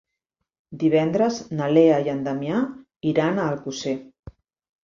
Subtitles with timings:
[0.83, 2.63] Divendres na Lea i en Damià
[3.13, 3.99] iran a Alcosser.